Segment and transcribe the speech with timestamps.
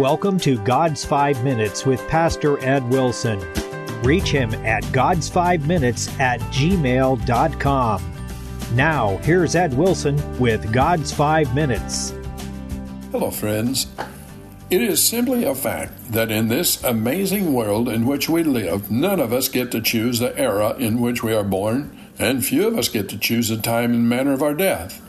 [0.00, 3.38] welcome to God's Five Minutes with Pastor Ed Wilson.
[4.02, 8.14] Reach him at God's5Minutes at gmail.com.
[8.72, 12.14] Now, here's Ed Wilson with God's Five Minutes.
[13.12, 13.88] Hello, friends.
[14.70, 19.20] It is simply a fact that in this amazing world in which we live, none
[19.20, 22.78] of us get to choose the era in which we are born, and few of
[22.78, 25.02] us get to choose the time and manner of our death.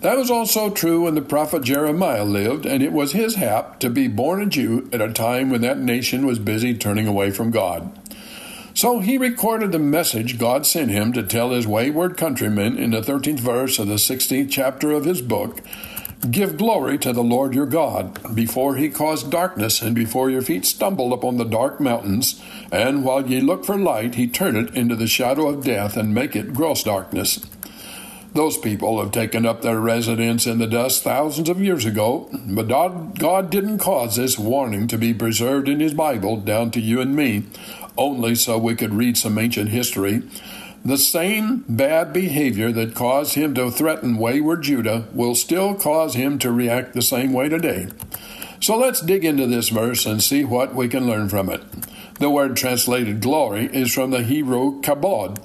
[0.00, 3.90] That was also true when the prophet Jeremiah lived, and it was his hap to
[3.90, 7.50] be born a Jew at a time when that nation was busy turning away from
[7.50, 7.90] God.
[8.74, 13.00] So he recorded the message God sent him to tell his wayward countrymen in the
[13.00, 15.62] 13th verse of the 16th chapter of his book
[16.30, 20.66] Give glory to the Lord your God, before he cause darkness, and before your feet
[20.66, 22.42] stumble upon the dark mountains,
[22.72, 26.12] and while ye look for light, he turn it into the shadow of death, and
[26.12, 27.38] make it gross darkness.
[28.34, 32.68] Those people have taken up their residence in the dust thousands of years ago, but
[32.68, 37.16] God didn't cause this warning to be preserved in His Bible down to you and
[37.16, 37.44] me,
[37.96, 40.22] only so we could read some ancient history.
[40.84, 46.38] The same bad behavior that caused him to threaten wayward Judah will still cause him
[46.38, 47.88] to react the same way today.
[48.60, 51.62] So let's dig into this verse and see what we can learn from it.
[52.20, 55.44] The word translated glory is from the Hebrew kabod,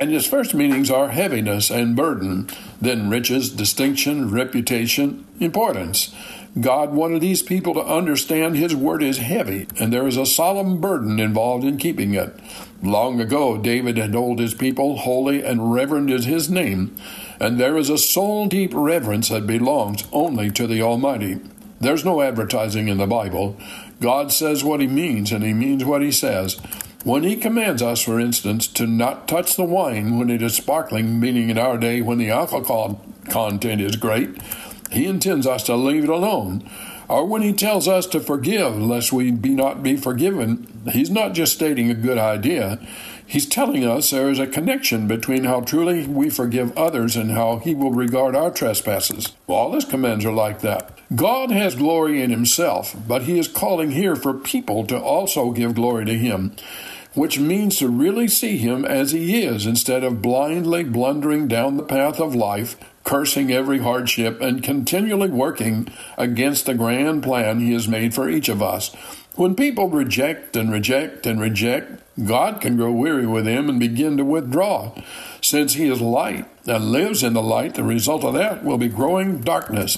[0.00, 2.48] and its first meanings are heaviness and burden,
[2.80, 6.14] then riches, distinction, reputation, importance.
[6.60, 10.80] God wanted these people to understand His word is heavy, and there is a solemn
[10.80, 12.38] burden involved in keeping it.
[12.82, 16.96] Long ago, David had told his people, Holy and reverend is His name,
[17.40, 21.40] and there is a soul deep reverence that belongs only to the Almighty.
[21.80, 23.56] There's no advertising in the Bible.
[24.00, 26.60] God says what He means, and He means what He says.
[27.04, 31.20] When he commands us, for instance, to not touch the wine when it is sparkling,
[31.20, 34.42] meaning in our day when the alcohol content is great,
[34.90, 36.68] he intends us to leave it alone.
[37.08, 41.34] Or when he tells us to forgive lest we be not be forgiven, he's not
[41.34, 42.80] just stating a good idea.
[43.24, 47.58] He's telling us there is a connection between how truly we forgive others and how
[47.58, 49.32] he will regard our trespasses.
[49.46, 50.98] All his commands are like that.
[51.14, 55.74] God has glory in himself, but he is calling here for people to also give
[55.74, 56.54] glory to him
[57.14, 61.82] which means to really see him as he is instead of blindly blundering down the
[61.82, 67.88] path of life, cursing every hardship, and continually working against the grand plan he has
[67.88, 68.94] made for each of us.
[69.34, 74.16] When people reject and reject and reject, God can grow weary with them and begin
[74.16, 74.92] to withdraw.
[75.40, 78.88] Since he is light and lives in the light, the result of that will be
[78.88, 79.96] growing darkness.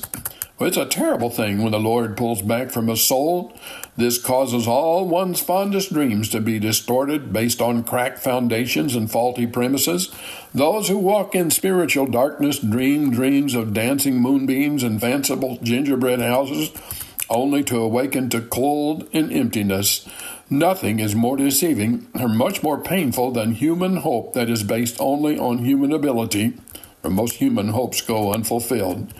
[0.62, 3.56] It's a terrible thing when the Lord pulls back from a soul.
[3.97, 9.47] This causes all one's fondest dreams to be distorted based on cracked foundations and faulty
[9.47, 10.15] premises.
[10.54, 16.71] Those who walk in spiritual darkness dream dreams of dancing moonbeams and fanciful gingerbread houses,
[17.31, 20.06] only to awaken to cold and emptiness.
[20.50, 25.38] Nothing is more deceiving or much more painful than human hope that is based only
[25.38, 26.59] on human ability,
[27.00, 29.15] for most human hopes go unfulfilled.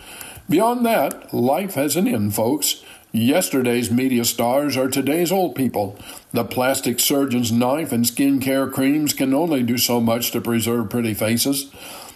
[0.51, 2.83] Beyond that, life has an end, folks.
[3.13, 5.97] Yesterday's media stars are today's old people.
[6.33, 11.13] The plastic surgeon's knife and skincare creams can only do so much to preserve pretty
[11.13, 11.71] faces.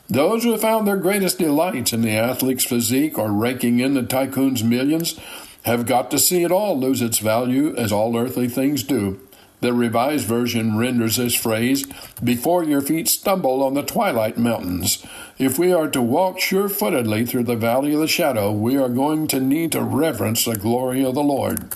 [0.10, 4.04] Those who have found their greatest delights in the athlete's physique or raking in the
[4.04, 5.18] tycoon's millions
[5.64, 9.25] have got to see it all lose its value as all earthly things do.
[9.66, 11.88] The Revised Version renders this phrase,
[12.24, 15.04] before your feet stumble on the twilight mountains.
[15.40, 18.90] If we are to walk sure footedly through the valley of the shadow, we are
[18.90, 21.74] going to need to reverence the glory of the Lord.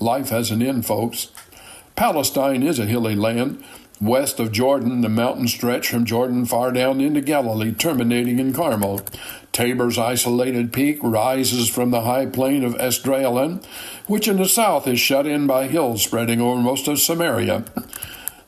[0.00, 1.28] Life has an end, folks.
[1.94, 3.62] Palestine is a hilly land.
[4.00, 9.00] West of Jordan, the mountains stretch from Jordan far down into Galilee, terminating in Carmel.
[9.52, 13.64] Tabor's isolated peak rises from the high plain of Esdraelon,
[14.06, 17.64] which in the south is shut in by hills spreading over most of Samaria.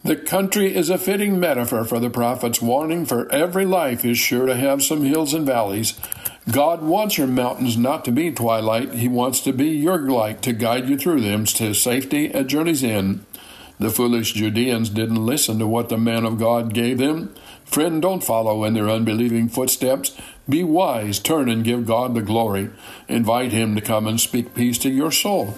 [0.05, 4.47] The country is a fitting metaphor for the prophet's warning, for every life is sure
[4.47, 5.99] to have some hills and valleys.
[6.51, 10.53] God wants your mountains not to be twilight, He wants to be your light to
[10.53, 13.25] guide you through them to safety at journey's end.
[13.79, 17.35] The foolish Judeans didn't listen to what the man of God gave them.
[17.65, 20.17] Friend, don't follow in their unbelieving footsteps.
[20.49, 22.71] Be wise, turn and give God the glory.
[23.07, 25.55] Invite Him to come and speak peace to your soul.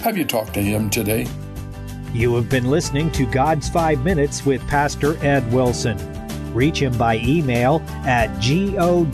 [0.00, 1.26] Have you talked to Him today?
[2.12, 5.98] You have been listening to God's Five Minutes with Pastor Ed Wilson.
[6.54, 9.08] Reach him by email at godsfive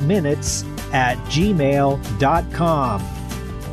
[0.00, 3.00] minutes at gmail.com.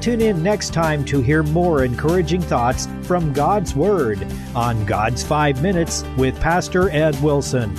[0.01, 4.25] Tune in next time to hear more encouraging thoughts from God's Word
[4.55, 7.75] on God's Five Minutes with Pastor Ed Wilson.